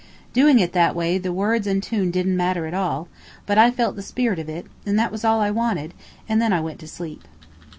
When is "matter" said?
2.35-2.65